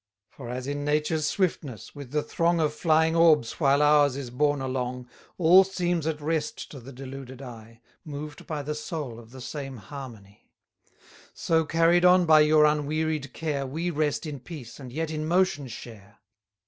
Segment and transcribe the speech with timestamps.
[0.31, 4.59] For, as in nature's swiftness, with the throng Of flying orbs while ours is borne
[4.59, 9.41] along, All seems at rest to the deluded eye, Moved by the soul of the
[9.41, 10.49] same harmony,
[11.35, 15.67] So, carried on by your unwearied care, We rest in peace, and yet in motion
[15.67, 16.17] share.